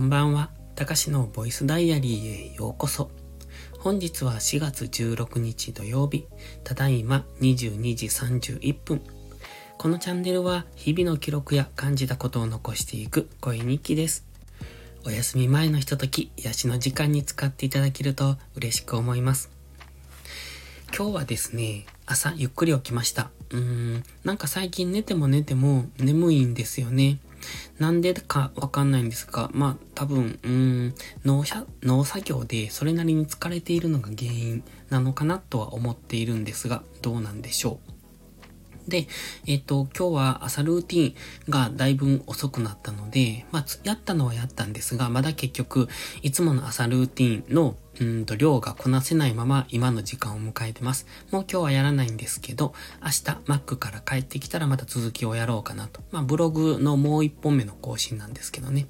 [0.00, 0.48] こんばんは。
[0.76, 3.10] たかしのボイスダイアリーへようこそ。
[3.80, 6.26] 本日は4月16日土曜日。
[6.64, 9.02] ただいま22時31分。
[9.76, 14.24] このチャンネルは日々の記録や感じたことを残していく声日記です。
[15.04, 19.50] お休み前のひととき、癒しの時間に使っていただけると嬉しく思います。
[20.96, 23.30] 今日はですね、朝ゆっくり起きました。
[23.50, 23.58] うー
[23.98, 27.18] ん、なんか最近寝ても寝ても眠いんですよね。
[27.78, 30.94] なんでかわかんないんですが、まあ多分、うん、
[31.24, 31.44] 農
[31.82, 37.99] 農作業でそれなりに疲れているのが原因なのかなとは思っているんですが、どうなんでしょう？
[38.90, 39.08] で、
[39.46, 41.14] えっ、ー、と、今日は朝ルーティ
[41.48, 45.88] ンがだいぶ遅くなったので、まあ、やったのはやったんですが、まだ結局、
[46.20, 51.06] いつもの朝ルーティンのうんと、量がこなせないまま今の時間を迎えてます。
[51.30, 52.72] もう今日はやらないんですけど、
[53.02, 53.14] 明日
[53.46, 56.00] Mac から帰ってきたらまた続きをやろうかなと。
[56.10, 58.86] まあ、ブログのもう一本目の更新なんですけどね。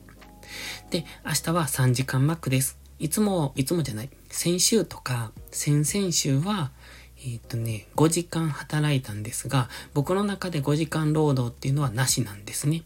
[0.91, 2.79] で、明日は3時間 Mac です。
[2.99, 4.11] いつも、いつもじゃない。
[4.29, 6.71] 先週とか、先々週は、
[7.23, 12.83] えー、っとね、5時間働いたんですが、僕の中で5時間労働っていうのはなしなんですね。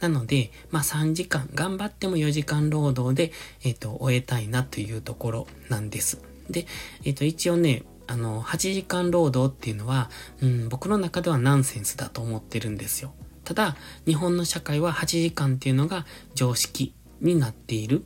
[0.00, 3.32] なので、まあ3時間、頑張っても4時間労働で、
[3.62, 6.20] えっ、と、終えたいなというところなんです。
[6.48, 6.66] で、
[7.04, 10.10] えっ、と、一応ね、あの、8時間労働っていうのは、
[10.40, 13.14] うん、僕の中ではナンセンスだと思ってるんですよ。
[13.44, 13.76] ただ、
[14.06, 18.04] 日本の社会は8時間っていうのが常識になっている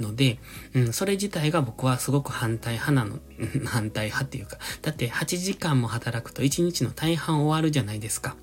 [0.00, 0.38] ので、
[0.74, 3.18] うん、それ自体が僕はすごく反対派なの、
[3.66, 8.36] 反対派っていうか、だって8時間も働くと1日の大半終わるじゃないですか。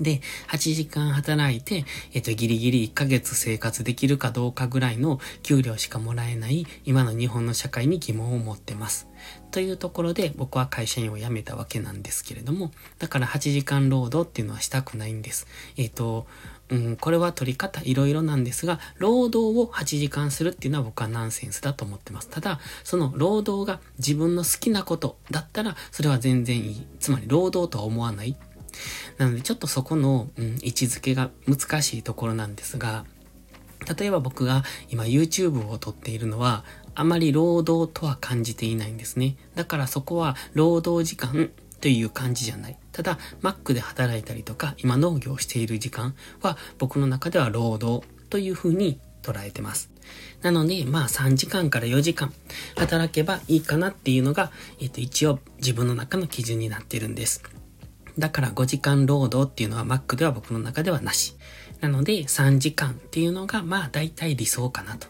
[0.00, 9.08] で、8時間働いて、えっと、ギリギリ1ヶ月生活できるかどうかぐらいの給料しかもらえない今の日本の社会に疑問を持ってます。
[9.50, 15.46] というところで僕は会社員を辞めたわけなんですけれども、だから8時間労働っていうのはしたくないんです。
[15.76, 16.26] えっと、
[16.70, 22.28] うん、これは取り方いろいろなんですが、労働を8時間するっていうのは僕はナンセンスだと思ってます。
[22.28, 26.86] ただ、その労働が自分の好きなことだったら、それは全然いい。
[26.98, 28.36] つまり労働とは思わない。
[29.18, 33.04] なのでちょっとそこの、うん、位置づけが難しいところなんですが、
[33.98, 36.64] 例えば僕が今 YouTube を撮っているのは、
[36.94, 39.36] あまり労働とは感じていないんですね。
[39.54, 42.78] だからそこは労働時間という感じじゃない。
[42.92, 49.90] ただ、Mac で働いたりとか、今農業している時間は僕の中では労働というふうに捉えてます。
[50.42, 52.32] なので、まあ3時間から4時間
[52.76, 57.42] 働けばいいかなっていうのが、えっ、と一応自分の中の基準になってるんです。
[58.18, 61.36] だから5時間労働っていうのは Mac では僕の中ではなし。
[61.80, 65.08] なので3時間っていうのがまあ大体理想かなと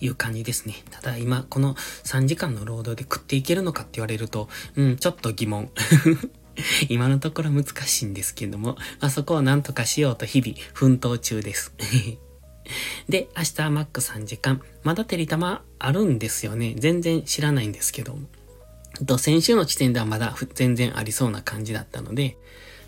[0.00, 0.74] いう感じですね。
[0.90, 5.70] ただ今この3時間の労働で食っていけるのかって言われると、うん、ちょっと疑問。
[6.88, 11.74] 今のところ難しいんですけども、まあ、そこをなんとかしようと日々奮闘中です。
[13.08, 14.62] で、明日は Mac3 時間。
[14.82, 16.74] まだ照り玉あるんですよね。
[16.78, 18.28] 全然知らないんですけども。
[19.06, 22.36] と、先週の時点ではまだ全然ありそうな感じだったので、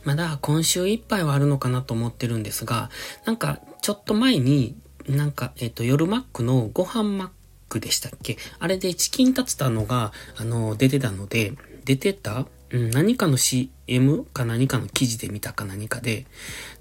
[0.07, 2.91] まだ今週いっぱいはあるのかなと思ってるんですが、
[3.25, 4.77] なんかちょっと前に、
[5.09, 7.29] なんか、えっ、と、夜マックのご飯マッ
[7.69, 8.39] クでしたっけ？
[8.61, 11.53] あれでチキンタツタのが、あの、出てたので、
[11.85, 16.27] 出てたうん、何かの CM か何かの記事で見たか何かで、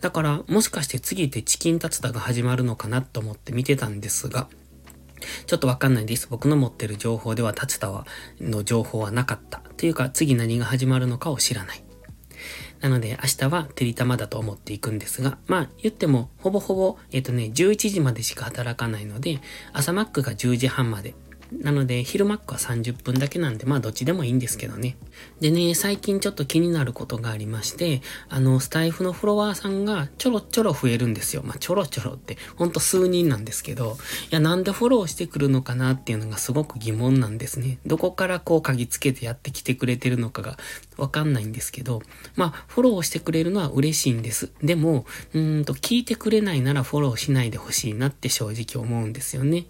[0.01, 4.47] だからもしかして次でチキンタツタが始まるのかなと思って見てたんですが、
[5.45, 6.27] ちょっとわかんないです。
[6.29, 8.05] 僕の持ってる情報では、立田は、
[8.39, 9.61] の情報はなかった。
[9.77, 11.84] というか、次何が始まるのかを知らない。
[12.85, 19.39] なので、明日はてりたまだと思っていくんですが、まあ、言っても、ほぼほぼ、えっ、とね、11時までしか働かないので、
[19.73, 21.15] 朝マックが10時半まで。
[21.51, 24.97] なので、昼マックは30分だけなんで、まあどっちでもいいんですけどね。
[25.39, 31.43] でね、最近ちょっと気になることがありまして、あの、スタイフのフォロワーさんがちょろちょろ増えるんですよ。
[31.43, 33.97] まあちょろちょろって、ほんと数人なんですけど、
[34.31, 37.79] いや、なんでフォローしてくるのかなっていうのがすごく疑問なんですね。
[37.85, 40.57] どこからこう鍵つけてやってきてくれてるのかが
[40.97, 42.01] わかんないんですけど、
[42.35, 44.51] まあ、フォローしてくれるのは嬉しいんです。
[44.61, 49.65] でも、うんと、聞いてくれないならフォローしないでほしいなって正直思うんですよね。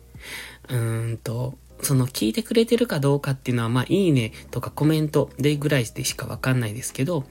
[0.70, 7.26] うーんと、その聞いてくれてるかどうかっていうのは、まあ、いいねとかコメントでぐらいでしかわかんないですけど、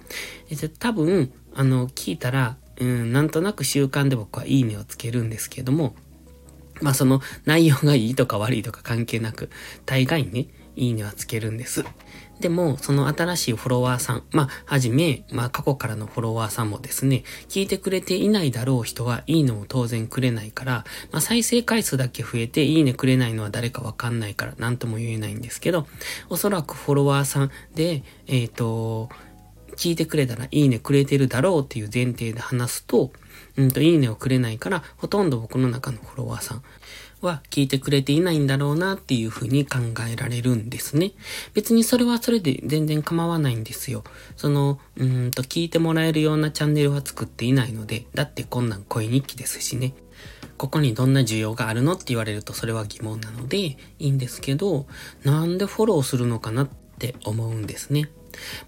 [0.79, 5.95] 多分、あの、聞いたら、うん、なんとなく習慣で僕はいいねをつけるんですけども、
[6.81, 9.51] まあその内容がいいとか悪いとか関係なく、
[9.87, 11.85] 大概ね、いいねはつけるんです。
[12.41, 25.87] でも、その新しいフォロワーさん、まあ、はじめ、まあ、過去からのフォロワーさんもですね、聞いてくれていないだろう人はいいのを当然くれないから、まあ、再生回数だけ増えていいねくれないのは誰かわかんないから、なんとも言えないんですけど、
[26.29, 29.09] おそらくフォロワーさんで、えっ、ー、と、
[29.77, 33.13] 聞いてくれたらいいねくれてるだろうっていう前提で話すと、
[33.57, 36.63] うんと、いいねをくれないから、ほとんど僕の中のフォロワーさん
[37.25, 39.79] は聞いてくれていないんだろうなっていうふうに考
[40.09, 41.13] えられるんですね。
[41.55, 44.05] 別にそれはそれで全然構わないんですよ。
[44.37, 49.95] その、うんと聞いてもらえるようなチャンネルは作っていないので、だってこんなん声日記ですしね。
[50.57, 54.87] ここにどんな需要があるのって言われるとそれは疑問なのでいいんですけど、
[55.25, 56.69] なんでフォローするのかなっ
[56.99, 58.09] て思うんですね。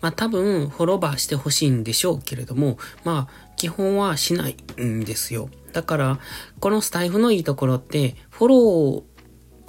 [0.00, 5.48] まあ多分フォロバーしてほしいんでしょうけれども、まあ基本はしないんですよ。
[5.76, 6.18] だから、
[6.58, 9.04] このスタイフのいいところって、フォロ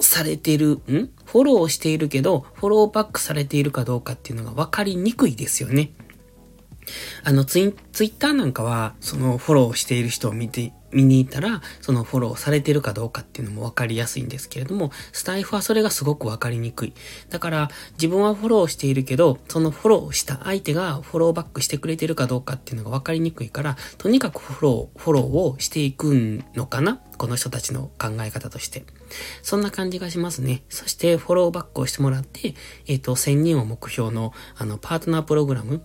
[0.00, 1.10] ーされてる、ん？
[1.26, 5.92] フォローしているけど、フォローバックされているかどうかっていうのが分かりにくいですよね。
[7.24, 16.94] あのツイ、ツイッターなんかは、そのフォローしている人を見て見に行ったら、そのフォローされてるかどうかっていうのもわかりやすいんですけれども、スタイフはそれがすごくわかりにくい。
[17.28, 27.00] だから、自分はフォローしているけど、そのフォローした相手がフォローバックしてくれてるかどうかっていうのがわかりにくいから、とにかくフォロー、フォローをしていくのかな？
[27.18, 28.84] この人たちの考え方として。
[29.42, 30.62] そんな感じがしますね。
[30.68, 32.54] そして、フォローバックをしてもらって、
[32.86, 35.82] えっ、ー、と、1000人を目標の、あの、パートナープログラム、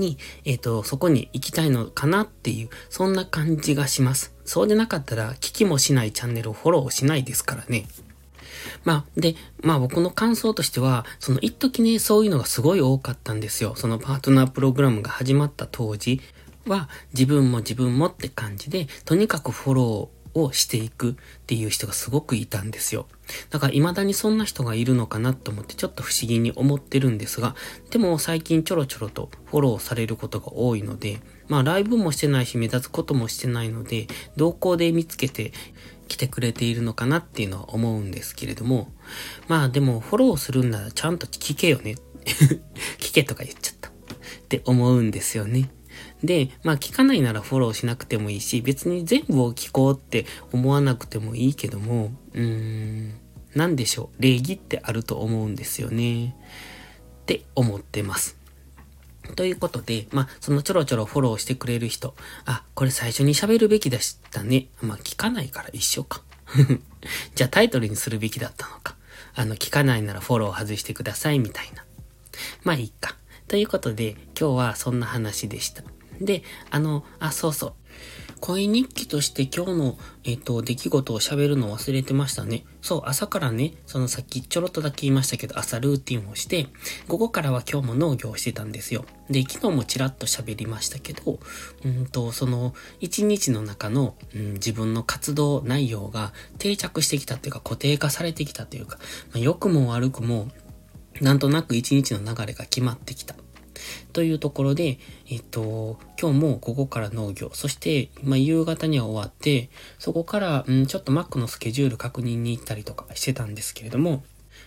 [0.00, 4.34] に、えっ、ー、と、そこに行きたいのかなっていう、そんな感じがします。
[4.44, 7.86] そうでなかったら、聞きもしないチャンネルをフォローしないですからね。
[8.84, 13.74] まあ、で、まあ僕の感想としては、その一時ね、そういうのがすごい多かったんですよ。
[13.76, 16.20] そのパートナープログラムが始まった当時
[16.66, 21.14] は、自分も自分もって感じで、とにかくフォロー、をしていくっ
[21.46, 23.06] ていう人がすごくいたんですよ。
[23.50, 27.54] だから未だにそんな人がいるのかなと思ってちょっと不思議に思ってるんですが、
[27.90, 34.06] でも最近ちょろちょろとフォローされることが多いので、まあライブもしてないし目立つこともしてないので、
[34.36, 35.52] 同行で見つけて
[36.08, 38.92] 来てくれているのかなっていうのは思うんですけれども、
[39.46, 41.96] まあでもフォローするんならちゃんと聞けよね。
[42.98, 43.88] 聞けとか言っちゃった。
[43.88, 43.92] っ
[44.48, 45.70] て思うんですよね。
[46.22, 53.14] で、まあ聞かないならフォローしなくてもいいし、別に全部を聞こうって思わなくてもいいけども、うーん、
[53.54, 56.36] なんでしょう、礼儀ってあると思うんですよね。
[57.22, 58.36] って思ってます。
[59.36, 62.14] ということで、まあ、そのちょろちょろフォローしてくれる人、
[62.46, 64.68] あ、これ最初に喋るべきでしたね。
[64.80, 66.22] まあ、聞かないから一緒か。
[67.34, 68.96] じゃあタイトルにするべきだったのか。
[69.34, 71.84] あの、聞かないならフォロー外してくださいみたいな。
[72.64, 73.16] まあいいか。
[73.48, 75.82] ということで、今日はそんな話でした。
[76.20, 77.72] で、あの、あ、そうそう。
[78.40, 82.64] 恋日記として今日の、えっ、と、出来事を喋るの忘れてましたね。
[82.82, 86.66] そう、朝からね、そのさっきちょろっとだけ言いましたけど、朝ルーティンをして、
[87.08, 89.06] 午後からは今日も農業をしてたんですよ。
[89.30, 91.38] で、昨日もちらっと喋りましたけど、
[91.84, 98.98] うんと、その、一日の中の、うん、自分の活動内容が定着してきたっていうか、固定化されてきたというか、
[99.32, 100.48] まあ、良くも悪くも、
[101.20, 103.34] なんとなく一日の流れが決まってきた。
[104.12, 104.98] というところで、
[105.28, 114.24] えっと、今日も午後から農業、そして、まあ、夕方には終わって、そこから、うん、ちょっと Mac のスケジュール確認に行ったりとかしてたんですけれども、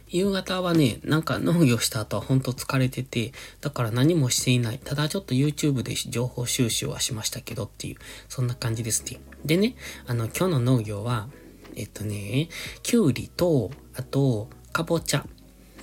[0.07, 3.31] 夕方はね、なんか農業した後はほんと疲れてて、
[3.62, 4.80] だから何もしていない。
[4.80, 7.95] ただちょっと YouTube で情報収集はしましたけどっていう、
[8.27, 9.19] そんな感じですね。
[9.45, 9.75] でね、
[10.06, 11.30] あの、今日の農業は、
[11.75, 12.50] えっとね、
[12.83, 15.25] きゅうりと、あと、かぼちゃ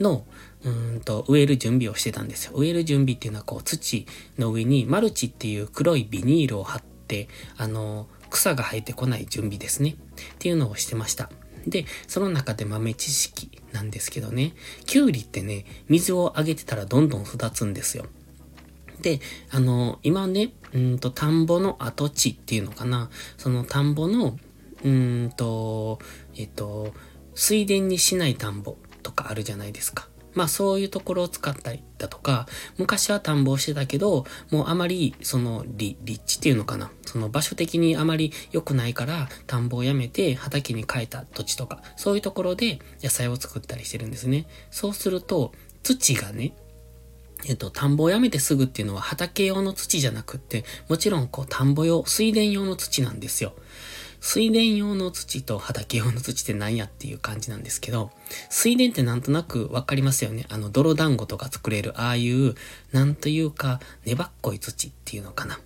[0.00, 0.26] の、
[0.64, 2.52] うんと、植える準備をしてたんですよ。
[2.54, 4.06] 植える準備っていうのはこう土
[4.38, 9.90] の上にマルチっていう黒いビニールを貼って、あの、草が生えてこない準備ですね。
[9.90, 9.94] っ
[10.38, 11.30] ていうのをしてました。
[11.66, 14.54] で、その中で豆知識なんですけどね、
[14.86, 18.06] きゅうりってね、水をあげてたらどんどん育つんですよ。
[19.02, 24.38] で、あの、今ね、うんと、田んぼの跡地っていうのかな、その田んぼの、
[24.84, 25.98] うんと、
[26.34, 26.92] えっと、
[27.34, 30.08] 水田にしない田んぼとかあるじゃないですか。
[30.38, 35.96] まあそういうところを使ったりだとか、昔は田んぼをしてたけど、もうあまりその立
[36.36, 36.92] 地っていうのかな。
[37.04, 44.46] その場所的にあまり良くないから田んぼをやめて畑に変えた土地とか、そういうところで野菜を作ったりしてるんですね。
[44.70, 45.52] そうすると
[45.82, 46.54] 土がね、
[47.46, 53.54] えっと、田んぼをやめてすぐっていうのは畑用の土じゃなくって、もちろんこう田んぼ用、水田用の土なんですよ。
[54.20, 58.10] 水田用の土と畑用の土って何やっていう感じなんですけど、
[58.50, 60.46] 水田ってなんとなくわかりますよね。
[60.48, 62.54] あの、泥団子とか作れる、ああいう、
[62.92, 65.60] なんというか、粘っこい土っていうのかな。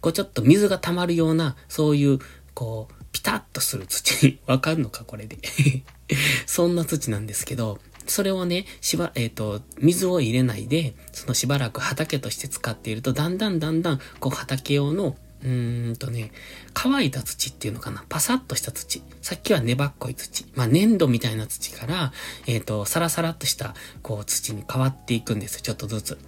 [0.00, 2.18] こうちょっと水が溜まるような、そういう、
[2.54, 4.40] こう、ピタッとする土。
[4.46, 5.38] わかるのかこれで。
[6.46, 16.32] そんな土なんですけど、それをね、しば、えっ、ー、と、水を入れないで、そのしばらく畑として使っていると、だんだんだんだん、こう畑用のうーんとね、
[16.72, 19.02] 乾いた土っていうのかなパサッとした土。
[19.20, 20.46] さっきは粘っこい土。
[20.54, 22.12] まあ、粘土みたいな土から、
[22.46, 25.60] えっ、ー、と、サラサラっとした、こう、土に変わっていくんです。
[25.62, 26.18] ちょっとずつ。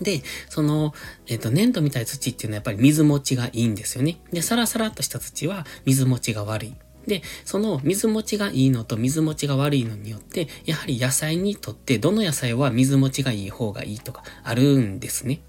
[0.00, 0.94] で、その、
[1.26, 4.18] えっ、ー、と、粘土みたいな土っていうのはやっぱり水持ちがいいんですよね。
[4.32, 6.74] で、サラサラっとした土は水持ちが悪い。
[7.06, 15.40] で、その水持ちがいいのと水持ちが悪いのによって、やはり野菜にとってどの野菜は水持ちがいい方がいいとかあるんですね。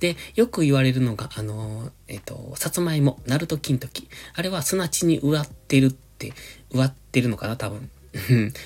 [0.00, 4.08] で、よく言われるのが、あの、えっ、と、さつまいも、ナルト金時。
[4.34, 6.32] あれは砂地に植わってるって、
[6.72, 7.90] 植わってるのかな、多分。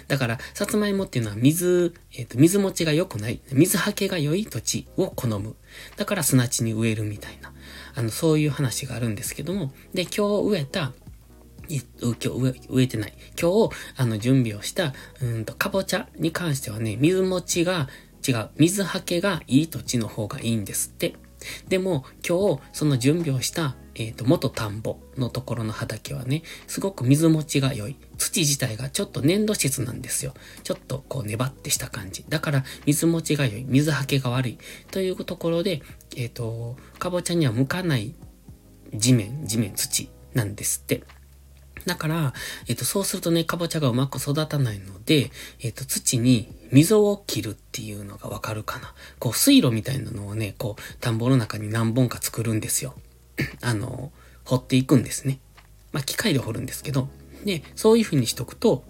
[0.08, 5.54] だから、さつまいもっていうのは水、えっ、ー、と、水持ちが良くない、水はけが良い土地を好む。
[5.96, 7.52] だから砂地に植えるみたいな、
[7.94, 10.92] あの、そういう話があるんですけども、で、今日植えた、
[11.68, 13.14] 今日植え植えてない。
[13.40, 17.88] 今日、あの、準備をした、うんと、かぼちゃに関してはね、水持ちが
[18.26, 18.50] 違う。
[18.56, 21.14] 水はけがいい土地の方がいいんですって。
[21.68, 27.96] でも、今日、その準備をした、えっ、ー、と、元田んぼのところの畑はね、すごく水持ちが良い。
[28.18, 30.34] 土自体がちょっと粘土質なんですよ。
[30.62, 32.24] ちょっとこう粘ってした感じ。
[32.28, 33.64] だから水持ちが良い。
[33.68, 34.58] 水はけが悪い。
[34.90, 35.82] というところで、
[36.16, 38.14] えっ、ー、と、かぼちゃには向かない
[38.94, 41.02] 地面、地面、土なんですって。
[41.86, 42.32] だから、
[42.66, 48.94] えっ、と、そうするとね、かぼちゃがうまく育たないので、えっ、と、土に溝を切るっていうのがわかるかな。
[49.18, 52.94] こう、水路みたいなのをね、こう、田んぼの中に何本か作るんですよ。
[53.60, 54.12] あの、
[54.44, 55.38] 掘っていくんですね。
[55.92, 57.08] まあ、機械で掘るんですけど、
[57.44, 58.84] で、そういう風にしとくと、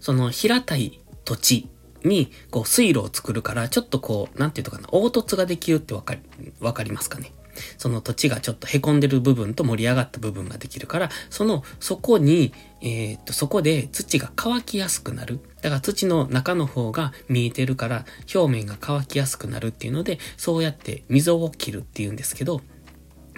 [0.00, 1.68] その平たい土地
[2.04, 6.20] に、こう、水路を作るから、ちょっとこう、なんていうのかな、凹凸ができるってわかり、
[6.60, 7.32] わかりますかね。
[7.78, 15.40] その土地がちょっと凹んでる部分と盛り上がった部分ができるから、その、そこに、えー、っと、そこで土が乾きやすくなる。
[15.62, 22.60] だから土の中の方が見えてるから、表面が乾きやすくなるっていうので、そうやって溝を切るっていうんですけど、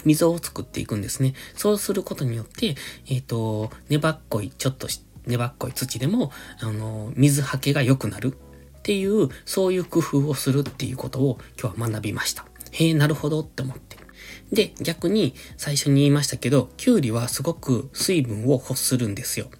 [0.04, 1.35] 溝を作っていくんですね。
[1.54, 2.76] そうすることによって、
[3.08, 4.88] えっ、ー、と、粘っこい、ちょっと
[5.26, 6.30] 粘っこい土でも、
[6.61, 8.37] あの、水はけが良くなる
[8.78, 12.46] っていう、そういう工夫をするっていうことを今日は学びました。
[12.70, 13.86] へえ、なるほどって思って。
[14.52, 19.50] で、逆に最初に言いましたけど、キュウリはすごく水分を欲するんですよ。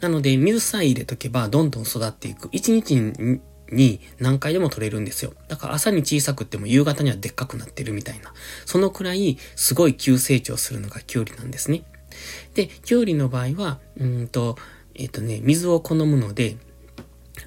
[0.00, 2.48] なので、水さえ入れとけばどんどん育っていく。
[2.48, 3.40] 1日
[3.70, 5.32] に何回でも取れるんですよ。
[5.48, 8.32] だから朝に小さくっても夕方にはでっかくなってるみたいな。
[8.64, 11.82] そのくらいすごい急成長するのがキュウリなんですね。
[12.54, 14.56] で、キュウリの場合は、うんと、
[14.94, 16.56] えっ、ー、とね、水を好むので、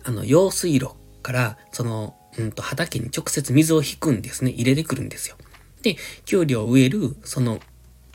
[0.03, 0.91] あの、用水路
[1.24, 4.51] から、その、うんと、畑に直接水を引くんですね。
[4.51, 5.36] 入れてくるんですよ。
[5.81, 7.59] で、キュウリを植える、その、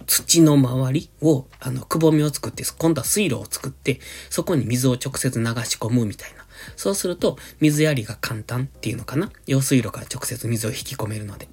[0.06, 6.44] 土の周りを、あの、くぼみを作って、今度は水路を作って、そこに水を直接流し込むみたいな。
[6.76, 11.48] そうすると、水やりが簡単っていうのかな用水路から直接水を引き込めるので。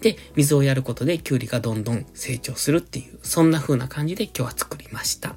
[0.00, 5.34] で、水をやることでキュウリがどんどん成長するっていう、そんな風な感じで今日は作りました。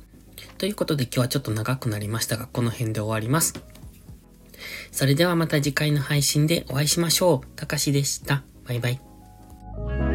[0.57, 3.53] ということで今日はちょっと長くなりましたが、この辺で終わります。
[4.91, 7.47] それではまた次回の配信でお会いしましょう。
[7.55, 8.43] たかしでした。
[8.65, 9.14] バイバイ。
[9.77, 10.14] Bye.